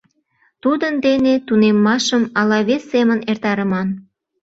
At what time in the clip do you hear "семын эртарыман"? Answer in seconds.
2.91-3.87